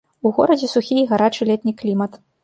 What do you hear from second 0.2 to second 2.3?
У горадзе сухі і гарачы летні клімат.